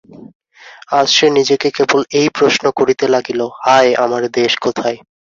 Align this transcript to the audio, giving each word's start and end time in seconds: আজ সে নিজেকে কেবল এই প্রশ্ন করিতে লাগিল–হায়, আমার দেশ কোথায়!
আজ 0.91 1.07
সে 1.09 1.27
নিজেকে 1.37 1.67
কেবল 1.77 2.01
এই 2.19 2.27
প্রশ্ন 2.37 2.63
করিতে 2.79 3.05
লাগিল–হায়, 3.07 3.91
আমার 4.03 4.23
দেশ 4.37 4.51
কোথায়! 4.57 4.97